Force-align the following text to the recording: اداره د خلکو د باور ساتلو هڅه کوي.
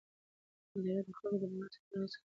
اداره 0.75 1.01
د 1.05 1.09
خلکو 1.17 1.35
د 1.41 1.43
باور 1.51 1.69
ساتلو 1.75 1.99
هڅه 2.03 2.17
کوي. 2.21 2.27